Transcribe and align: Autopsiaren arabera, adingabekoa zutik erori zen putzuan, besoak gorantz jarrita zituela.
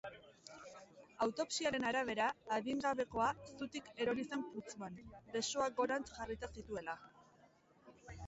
Autopsiaren 1.25 1.83
arabera, 1.89 2.29
adingabekoa 2.55 3.27
zutik 3.59 3.91
erori 4.05 4.25
zen 4.31 4.47
putzuan, 4.55 4.97
besoak 5.35 5.75
gorantz 5.81 6.07
jarrita 6.15 6.49
zituela. 6.61 6.97